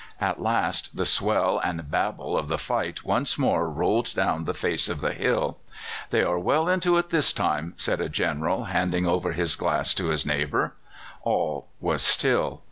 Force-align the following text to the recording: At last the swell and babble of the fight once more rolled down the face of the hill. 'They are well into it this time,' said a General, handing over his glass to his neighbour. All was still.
At 0.19 0.41
last 0.41 0.95
the 0.97 1.05
swell 1.05 1.59
and 1.63 1.91
babble 1.91 2.35
of 2.35 2.47
the 2.47 2.57
fight 2.57 3.03
once 3.05 3.37
more 3.37 3.69
rolled 3.69 4.15
down 4.15 4.45
the 4.45 4.53
face 4.55 4.89
of 4.89 4.99
the 4.99 5.13
hill. 5.13 5.59
'They 6.09 6.23
are 6.23 6.39
well 6.39 6.67
into 6.67 6.97
it 6.97 7.11
this 7.11 7.31
time,' 7.31 7.75
said 7.77 8.01
a 8.01 8.09
General, 8.09 8.63
handing 8.63 9.05
over 9.05 9.33
his 9.33 9.55
glass 9.55 9.93
to 9.93 10.07
his 10.07 10.25
neighbour. 10.25 10.73
All 11.23 11.67
was 11.79 12.01
still. 12.01 12.59